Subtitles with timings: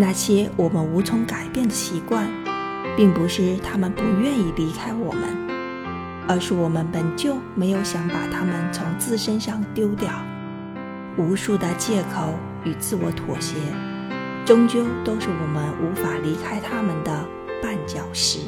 [0.00, 2.30] 那些我们无从改变的习惯
[2.96, 5.22] 并不是他们不愿意离开我们
[6.28, 10.08] 而是我们本就没有想把他们从自身上丢掉。
[11.16, 12.32] 无数的借口
[12.64, 13.56] 与自我妥协
[14.44, 17.26] 终究都是我们无法离开他们的
[17.60, 18.38] 绊脚石。